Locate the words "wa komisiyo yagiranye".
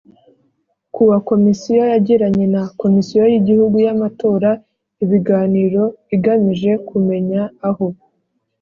1.09-2.45